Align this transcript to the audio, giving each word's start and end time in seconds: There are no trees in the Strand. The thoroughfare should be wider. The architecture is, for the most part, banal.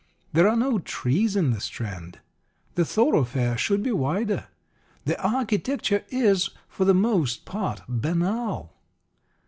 There 0.33 0.47
are 0.47 0.55
no 0.55 0.79
trees 0.79 1.35
in 1.35 1.51
the 1.51 1.59
Strand. 1.59 2.21
The 2.73 2.83
thoroughfare 2.85 3.55
should 3.55 3.83
be 3.83 3.91
wider. 3.91 4.47
The 5.05 5.21
architecture 5.21 6.03
is, 6.09 6.49
for 6.67 6.85
the 6.85 6.95
most 6.95 7.45
part, 7.45 7.83
banal. 7.87 8.73